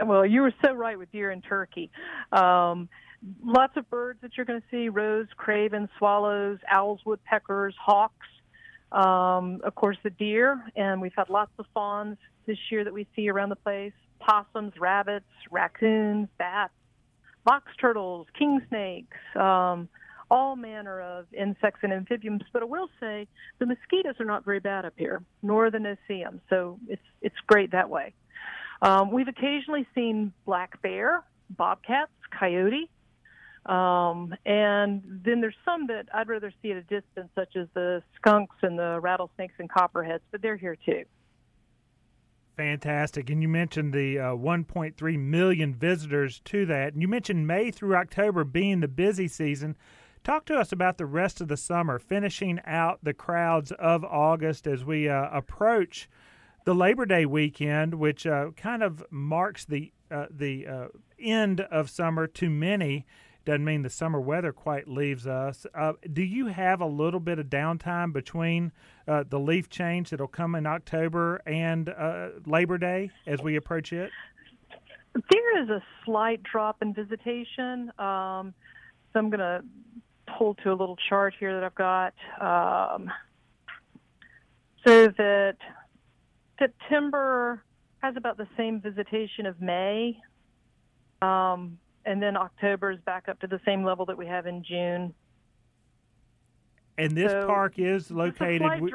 Well, 0.03 0.25
you 0.25 0.41
were 0.41 0.53
so 0.65 0.73
right 0.73 0.97
with 0.97 1.11
deer 1.11 1.29
and 1.29 1.43
turkey. 1.43 1.91
Um, 2.31 2.89
lots 3.45 3.77
of 3.77 3.87
birds 3.91 4.17
that 4.23 4.31
you're 4.35 4.47
going 4.47 4.61
to 4.61 4.67
see 4.71 4.89
crows, 4.91 5.27
ravens, 5.47 5.89
swallows, 5.99 6.57
owls, 6.71 7.01
woodpeckers, 7.05 7.75
hawks. 7.79 8.25
Um, 8.93 9.61
of 9.63 9.75
course, 9.75 9.97
the 10.03 10.11
deer, 10.11 10.63
and 10.75 11.01
we've 11.01 11.13
had 11.15 11.29
lots 11.29 11.51
of 11.57 11.65
fawns 11.73 12.17
this 12.45 12.57
year 12.69 12.83
that 12.83 12.93
we 12.93 13.07
see 13.15 13.29
around 13.29 13.49
the 13.49 13.55
place 13.55 13.93
possums, 14.19 14.71
rabbits, 14.79 15.25
raccoons, 15.51 16.29
bats, 16.37 16.73
box 17.43 17.71
turtles, 17.81 18.27
king 18.37 18.61
snakes. 18.69 19.17
Um, 19.35 19.89
all 20.31 20.55
manner 20.55 20.99
of 20.99 21.27
insects 21.31 21.81
and 21.83 21.93
amphibians. 21.93 22.41
But 22.51 22.63
I 22.63 22.65
will 22.65 22.89
say 22.99 23.27
the 23.59 23.67
mosquitoes 23.67 24.15
are 24.19 24.25
not 24.25 24.43
very 24.43 24.59
bad 24.59 24.83
up 24.83 24.93
here, 24.97 25.21
nor 25.43 25.69
the 25.69 25.79
no-see-ums. 25.79 26.41
So 26.49 26.79
it's 26.87 27.03
it's 27.21 27.35
great 27.45 27.71
that 27.71 27.89
way. 27.89 28.13
Um, 28.81 29.11
we've 29.11 29.27
occasionally 29.27 29.85
seen 29.93 30.33
black 30.45 30.81
bear, 30.81 31.23
bobcats, 31.51 32.11
coyote, 32.37 32.89
um, 33.65 34.35
and 34.45 35.01
then 35.23 35.39
there's 35.41 35.55
some 35.63 35.87
that 35.87 36.07
I'd 36.13 36.27
rather 36.27 36.51
see 36.61 36.71
at 36.71 36.77
a 36.77 36.81
distance, 36.81 37.29
such 37.35 37.55
as 37.55 37.67
the 37.73 38.03
skunks 38.15 38.55
and 38.61 38.77
the 38.77 38.99
rattlesnakes 39.01 39.55
and 39.59 39.69
copperheads, 39.69 40.23
but 40.31 40.41
they're 40.41 40.57
here 40.57 40.75
too. 40.75 41.03
Fantastic. 42.57 43.29
And 43.29 43.41
you 43.41 43.47
mentioned 43.47 43.93
the 43.93 44.19
uh, 44.19 44.23
1.3 44.33 45.19
million 45.19 45.73
visitors 45.73 46.39
to 46.45 46.65
that. 46.67 46.93
And 46.93 47.01
you 47.01 47.07
mentioned 47.07 47.47
May 47.47 47.71
through 47.71 47.95
October 47.95 48.43
being 48.43 48.79
the 48.79 48.87
busy 48.87 49.27
season. 49.27 49.75
Talk 50.23 50.45
to 50.45 50.55
us 50.55 50.71
about 50.71 50.97
the 50.97 51.05
rest 51.05 51.41
of 51.41 51.47
the 51.47 51.57
summer, 51.57 51.99
finishing 51.99 52.61
out 52.65 52.99
the 53.01 53.13
crowds 53.13 53.71
of 53.71 54.05
August 54.05 54.67
as 54.67 54.85
we 54.85 55.09
uh, 55.09 55.29
approach 55.31 56.07
the 56.65 56.75
Labor 56.75 57.05
Day 57.05 57.25
weekend, 57.25 57.95
which 57.95 58.25
uh, 58.25 58.51
kind 58.55 58.83
of 58.83 59.03
marks 59.09 59.65
the 59.65 59.91
uh, 60.11 60.27
the 60.29 60.67
uh, 60.67 60.87
end 61.19 61.61
of 61.61 61.89
summer 61.89 62.27
to 62.27 62.49
many. 62.49 63.05
Doesn't 63.45 63.65
mean 63.65 63.81
the 63.81 63.89
summer 63.89 64.21
weather 64.21 64.53
quite 64.53 64.87
leaves 64.87 65.27
us. 65.27 65.65
Uh, 65.75 65.93
do 66.13 66.23
you 66.23 66.47
have 66.47 66.79
a 66.79 66.85
little 66.85 67.19
bit 67.19 67.39
of 67.39 67.47
downtime 67.47 68.13
between 68.13 68.71
uh, 69.07 69.23
the 69.27 69.39
leaf 69.39 69.69
change 69.69 70.11
that'll 70.11 70.27
come 70.27 70.55
in 70.55 70.65
October 70.65 71.41
and 71.45 71.93
Labor 72.45 72.77
Day 72.77 73.11
as 73.27 73.41
we 73.41 73.57
approach 73.57 73.91
it? 73.91 74.11
There 75.29 75.61
is 75.61 75.69
a 75.69 75.83
slight 76.05 76.41
drop 76.43 76.81
in 76.81 76.93
visitation. 76.93 77.91
Um, 77.99 78.53
so 79.11 79.19
I'm 79.19 79.29
going 79.29 79.39
to 79.39 79.63
pull 80.37 80.55
to 80.63 80.71
a 80.71 80.75
little 80.75 80.97
chart 81.09 81.35
here 81.39 81.53
that 81.53 81.63
I've 81.63 81.75
got. 81.75 82.13
Um, 82.41 83.11
so 84.85 85.07
that 85.17 85.57
September 86.59 87.63
has 88.01 88.15
about 88.17 88.37
the 88.37 88.47
same 88.57 88.81
visitation 88.81 89.45
of 89.45 89.61
May, 89.61 90.19
um, 91.21 91.77
and 92.05 92.21
then 92.21 92.35
October 92.37 92.91
is 92.91 92.99
back 93.01 93.29
up 93.29 93.39
to 93.39 93.47
the 93.47 93.59
same 93.65 93.83
level 93.83 94.05
that 94.05 94.17
we 94.17 94.25
have 94.27 94.45
in 94.45 94.63
June. 94.63 95.13
And 96.97 97.15
this 97.15 97.31
so 97.31 97.47
park 97.47 97.79
is 97.79 98.11
located. 98.11 98.81
Would, 98.81 98.93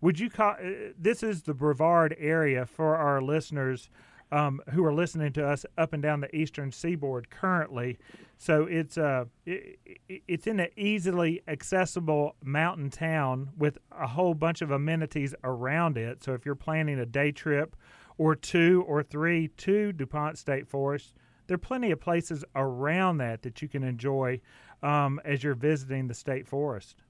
would 0.00 0.20
you 0.20 0.30
call 0.30 0.52
uh, 0.52 0.92
this 0.98 1.22
is 1.22 1.42
the 1.42 1.54
Brevard 1.54 2.14
area 2.18 2.66
for 2.66 2.96
our 2.96 3.20
listeners? 3.20 3.90
Um, 4.30 4.62
who 4.70 4.82
are 4.86 4.94
listening 4.94 5.34
to 5.34 5.46
us 5.46 5.66
up 5.76 5.92
and 5.92 6.02
down 6.02 6.20
the 6.20 6.34
eastern 6.34 6.72
seaboard 6.72 7.28
currently. 7.28 7.98
So 8.38 8.64
it's 8.64 8.96
uh, 8.96 9.26
it, 9.44 9.78
it's 10.26 10.46
in 10.46 10.58
an 10.58 10.70
easily 10.74 11.42
accessible 11.46 12.34
mountain 12.42 12.88
town 12.88 13.50
with 13.58 13.76
a 13.90 14.06
whole 14.06 14.32
bunch 14.32 14.62
of 14.62 14.70
amenities 14.70 15.34
around 15.44 15.98
it. 15.98 16.24
So 16.24 16.32
if 16.32 16.46
you're 16.46 16.54
planning 16.54 16.98
a 16.98 17.04
day 17.04 17.30
trip 17.30 17.76
or 18.16 18.34
two 18.34 18.82
or 18.88 19.02
three 19.02 19.48
to 19.48 19.92
DuPont 19.92 20.38
State 20.38 20.66
Forest, 20.66 21.12
there 21.52 21.56
are 21.56 21.58
plenty 21.58 21.90
of 21.90 22.00
places 22.00 22.46
around 22.56 23.18
that 23.18 23.42
that 23.42 23.60
you 23.60 23.68
can 23.68 23.84
enjoy 23.84 24.40
um, 24.82 25.20
as 25.22 25.44
you're 25.44 25.54
visiting 25.54 26.08
the 26.08 26.14
state 26.14 26.48
forest. 26.48 27.02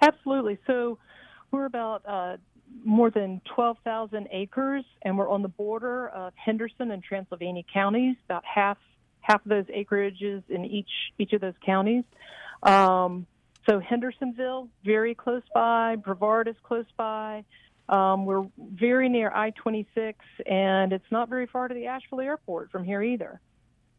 Absolutely. 0.00 0.56
So 0.66 0.96
we're 1.50 1.66
about 1.66 2.02
uh, 2.08 2.38
more 2.82 3.10
than 3.10 3.42
12,000 3.54 4.28
acres, 4.32 4.86
and 5.02 5.18
we're 5.18 5.28
on 5.28 5.42
the 5.42 5.48
border 5.48 6.08
of 6.08 6.32
Henderson 6.34 6.90
and 6.92 7.04
Transylvania 7.04 7.62
counties. 7.70 8.16
About 8.24 8.42
half 8.46 8.78
half 9.20 9.44
of 9.44 9.50
those 9.50 9.66
acreages 9.66 10.42
in 10.48 10.64
each 10.64 10.88
each 11.18 11.34
of 11.34 11.42
those 11.42 11.56
counties. 11.62 12.04
Um, 12.62 13.26
so 13.68 13.80
Hendersonville, 13.80 14.70
very 14.82 15.14
close 15.14 15.42
by. 15.52 15.96
Brevard 15.96 16.48
is 16.48 16.56
close 16.62 16.86
by. 16.96 17.44
Um, 17.88 18.26
we're 18.26 18.46
very 18.58 19.08
near 19.08 19.30
I-26, 19.30 20.14
and 20.46 20.92
it's 20.92 21.10
not 21.10 21.28
very 21.28 21.46
far 21.46 21.68
to 21.68 21.74
the 21.74 21.86
Asheville 21.86 22.20
airport 22.20 22.70
from 22.70 22.84
here 22.84 23.02
either. 23.02 23.40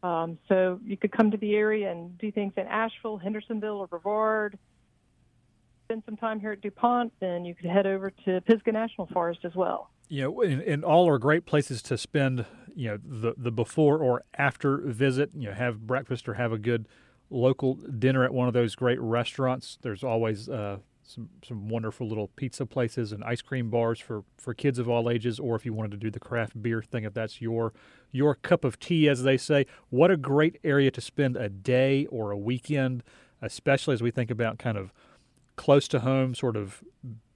Um, 0.02 0.38
so 0.48 0.78
you 0.84 0.96
could 0.96 1.10
come 1.10 1.30
to 1.30 1.36
the 1.36 1.54
area 1.54 1.90
and 1.90 2.16
do 2.18 2.30
things 2.30 2.52
in 2.56 2.66
Asheville, 2.66 3.16
Hendersonville, 3.16 3.78
or 3.78 3.86
Brevard 3.86 4.58
spend 5.88 6.02
some 6.04 6.18
time 6.18 6.38
here 6.38 6.52
at 6.52 6.60
DuPont, 6.60 7.10
then 7.18 7.46
you 7.46 7.54
could 7.54 7.64
head 7.64 7.86
over 7.86 8.10
to 8.26 8.42
Pisgah 8.42 8.72
National 8.72 9.06
Forest 9.06 9.40
as 9.44 9.54
well. 9.54 9.88
You 10.10 10.24
know, 10.24 10.42
and, 10.42 10.60
and 10.60 10.84
all 10.84 11.08
are 11.08 11.18
great 11.18 11.46
places 11.46 11.80
to 11.82 11.96
spend, 11.96 12.44
you 12.76 12.88
know, 12.88 12.98
the, 13.02 13.34
the 13.38 13.50
before 13.50 13.96
or 13.96 14.22
after 14.34 14.76
visit, 14.82 15.30
you 15.34 15.48
know, 15.48 15.54
have 15.54 15.86
breakfast 15.86 16.28
or 16.28 16.34
have 16.34 16.52
a 16.52 16.58
good 16.58 16.86
local 17.30 17.76
dinner 17.76 18.22
at 18.22 18.34
one 18.34 18.48
of 18.48 18.54
those 18.54 18.74
great 18.74 19.00
restaurants. 19.00 19.78
There's 19.80 20.04
always 20.04 20.50
uh, 20.50 20.78
some 21.08 21.30
some 21.42 21.68
wonderful 21.68 22.06
little 22.06 22.28
pizza 22.36 22.66
places 22.66 23.12
and 23.12 23.24
ice 23.24 23.40
cream 23.40 23.70
bars 23.70 23.98
for, 23.98 24.24
for 24.36 24.52
kids 24.52 24.78
of 24.78 24.88
all 24.88 25.08
ages, 25.08 25.40
or 25.40 25.56
if 25.56 25.64
you 25.64 25.72
wanted 25.72 25.90
to 25.92 25.96
do 25.96 26.10
the 26.10 26.20
craft 26.20 26.60
beer 26.60 26.82
thing, 26.82 27.04
if 27.04 27.14
that's 27.14 27.40
your 27.40 27.72
your 28.12 28.34
cup 28.34 28.62
of 28.64 28.78
tea, 28.78 29.08
as 29.08 29.22
they 29.22 29.38
say. 29.38 29.64
What 29.88 30.10
a 30.10 30.16
great 30.16 30.58
area 30.62 30.90
to 30.90 31.00
spend 31.00 31.36
a 31.36 31.48
day 31.48 32.06
or 32.06 32.30
a 32.30 32.36
weekend, 32.36 33.02
especially 33.40 33.94
as 33.94 34.02
we 34.02 34.10
think 34.10 34.30
about 34.30 34.58
kind 34.58 34.76
of 34.76 34.92
close 35.56 35.88
to 35.88 36.00
home, 36.00 36.34
sort 36.34 36.56
of 36.56 36.84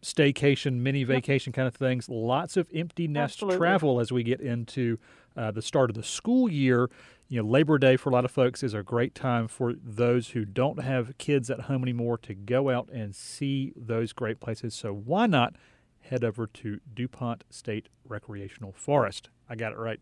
staycation, 0.02 0.80
mini 0.80 1.04
vacation 1.04 1.52
kind 1.52 1.66
of 1.66 1.74
things. 1.74 2.08
Lots 2.08 2.56
of 2.56 2.68
empty 2.74 3.08
nest 3.08 3.36
Absolutely. 3.36 3.56
travel 3.56 4.00
as 4.00 4.12
we 4.12 4.22
get 4.22 4.40
into 4.40 4.98
uh, 5.36 5.50
the 5.50 5.62
start 5.62 5.88
of 5.88 5.96
the 5.96 6.02
school 6.02 6.50
year. 6.50 6.90
You 7.32 7.42
know, 7.42 7.48
Labor 7.48 7.78
Day 7.78 7.96
for 7.96 8.10
a 8.10 8.12
lot 8.12 8.26
of 8.26 8.30
folks 8.30 8.62
is 8.62 8.74
a 8.74 8.82
great 8.82 9.14
time 9.14 9.48
for 9.48 9.72
those 9.72 10.28
who 10.28 10.44
don't 10.44 10.82
have 10.82 11.16
kids 11.16 11.48
at 11.48 11.60
home 11.60 11.80
anymore 11.82 12.18
to 12.18 12.34
go 12.34 12.68
out 12.68 12.90
and 12.92 13.16
see 13.16 13.72
those 13.74 14.12
great 14.12 14.38
places. 14.38 14.74
So 14.74 14.92
why 14.92 15.26
not 15.26 15.56
head 16.00 16.24
over 16.24 16.46
to 16.46 16.80
DuPont 16.92 17.44
State 17.48 17.88
Recreational 18.06 18.72
Forest? 18.72 19.30
I 19.48 19.54
got 19.54 19.72
it 19.72 19.78
right. 19.78 19.98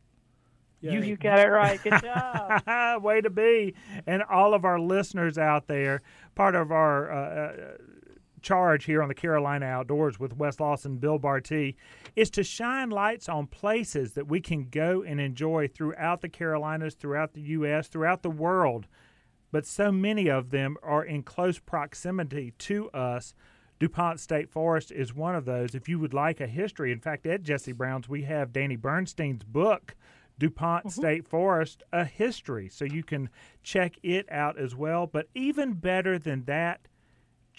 You, 0.81 1.03
you 1.03 1.17
got 1.17 1.39
it 1.39 1.47
right. 1.47 1.81
Good 1.81 2.03
job. 2.03 3.05
Way 3.05 3.21
to 3.21 3.31
be. 3.31 3.75
And 4.09 4.25
all 4.25 4.53
of 4.53 4.65
our 4.65 4.81
listeners 4.81 5.39
out 5.39 5.69
there, 5.69 6.03
part 6.35 6.57
of 6.57 6.73
our 6.73 7.13
uh, 7.13 7.53
uh, 7.53 7.77
charge 8.43 8.85
here 8.85 9.03
on 9.03 9.09
the 9.09 9.15
Carolina 9.15 9.67
Outdoors 9.67 10.19
with 10.19 10.37
Wes 10.37 10.61
Lawson, 10.61 10.99
Bill 10.99 11.19
Barty, 11.19 11.77
is 12.17 12.31
to 12.31 12.43
shine 12.43 12.91
lights 12.91 13.29
on 13.29 13.47
places 13.47 14.13
that 14.13 14.29
we 14.29 14.41
can 14.41 14.69
go 14.71 15.03
and 15.03 15.21
enjoy 15.21 15.69
throughout 15.69 16.21
the 16.21 16.29
Carolinas, 16.29 16.95
throughout 16.95 17.35
the 17.35 17.43
U.S., 17.43 17.89
throughout 17.89 18.23
the 18.23 18.31
world. 18.31 18.87
But 19.53 19.67
so 19.67 19.91
many 19.91 20.29
of 20.29 20.51
them 20.51 20.77
are 20.83 21.05
in 21.05 21.23
close 21.23 21.59
proximity 21.59 22.53
to 22.59 22.91
us. 22.91 23.35
DuPont 23.81 24.21
State 24.21 24.51
Forest 24.51 24.93
is 24.93 25.15
one 25.15 25.35
of 25.35 25.47
those. 25.47 25.75
If 25.75 25.89
you 25.89 25.99
would 25.99 26.15
like 26.15 26.41
a 26.41 26.47
history, 26.47 26.93
in 26.93 27.01
fact, 27.01 27.27
at 27.27 27.43
Jesse 27.43 27.73
Brown's, 27.73 28.09
we 28.09 28.23
have 28.23 28.53
Danny 28.53 28.77
Bernstein's 28.77 29.43
book 29.43 29.97
DuPont 30.39 30.87
mm-hmm. 30.87 31.01
State 31.01 31.29
Forest 31.29 31.83
a 31.93 32.05
history. 32.05 32.69
So 32.69 32.85
you 32.85 33.03
can 33.03 33.31
check 33.63 33.97
it 34.03 34.31
out 34.31 34.59
as 34.59 34.75
well. 34.75 35.07
But 35.07 35.29
even 35.35 35.75
better 35.75 36.19
than 36.19 36.45
that, 36.45 36.89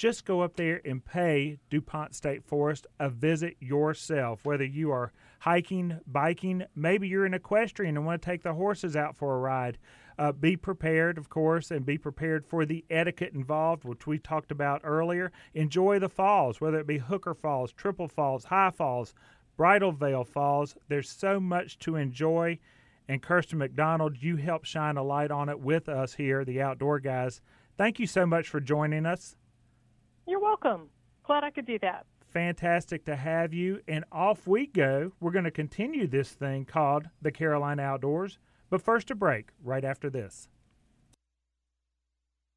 just 0.01 0.25
go 0.25 0.41
up 0.41 0.55
there 0.55 0.81
and 0.83 1.05
pay 1.05 1.59
DuPont 1.69 2.15
State 2.15 2.43
Forest 2.43 2.87
a 2.99 3.07
visit 3.07 3.55
yourself. 3.59 4.43
Whether 4.43 4.65
you 4.65 4.89
are 4.89 5.11
hiking, 5.41 5.99
biking, 6.07 6.63
maybe 6.75 7.07
you're 7.07 7.27
an 7.27 7.35
equestrian 7.35 7.95
and 7.95 8.03
want 8.03 8.19
to 8.19 8.25
take 8.25 8.41
the 8.41 8.55
horses 8.55 8.95
out 8.95 9.15
for 9.15 9.35
a 9.35 9.39
ride. 9.39 9.77
Uh, 10.17 10.31
be 10.31 10.57
prepared, 10.57 11.19
of 11.19 11.29
course, 11.29 11.69
and 11.69 11.85
be 11.85 11.99
prepared 11.99 12.47
for 12.47 12.65
the 12.65 12.83
etiquette 12.89 13.33
involved, 13.35 13.83
which 13.83 14.07
we 14.07 14.17
talked 14.17 14.49
about 14.49 14.81
earlier. 14.83 15.31
Enjoy 15.53 15.99
the 15.99 16.09
falls, 16.09 16.59
whether 16.59 16.79
it 16.79 16.87
be 16.87 16.97
Hooker 16.97 17.35
Falls, 17.35 17.71
Triple 17.71 18.07
Falls, 18.07 18.45
High 18.45 18.71
Falls, 18.71 19.13
Bridal 19.55 19.91
Veil 19.91 20.23
Falls. 20.23 20.75
There's 20.87 21.11
so 21.11 21.39
much 21.39 21.77
to 21.77 21.95
enjoy. 21.95 22.57
And 23.07 23.21
Kirsten 23.21 23.59
McDonald, 23.59 24.17
you 24.19 24.37
help 24.37 24.65
shine 24.65 24.97
a 24.97 25.03
light 25.03 25.29
on 25.29 25.47
it 25.47 25.59
with 25.59 25.87
us 25.87 26.15
here, 26.15 26.43
the 26.43 26.59
Outdoor 26.59 26.99
Guys. 26.99 27.39
Thank 27.77 27.99
you 27.99 28.07
so 28.07 28.25
much 28.25 28.49
for 28.49 28.59
joining 28.59 29.05
us. 29.05 29.35
You're 30.31 30.39
welcome. 30.39 30.87
Glad 31.25 31.43
I 31.43 31.49
could 31.49 31.65
do 31.65 31.77
that. 31.79 32.05
Fantastic 32.29 33.03
to 33.03 33.17
have 33.17 33.53
you. 33.53 33.81
And 33.89 34.05
off 34.13 34.47
we 34.47 34.65
go. 34.65 35.11
We're 35.19 35.33
going 35.33 35.43
to 35.43 35.51
continue 35.51 36.07
this 36.07 36.31
thing 36.31 36.63
called 36.63 37.09
the 37.21 37.33
Carolina 37.33 37.81
Outdoors. 37.81 38.39
But 38.69 38.81
first, 38.81 39.11
a 39.11 39.15
break 39.15 39.49
right 39.61 39.83
after 39.83 40.09
this. 40.09 40.47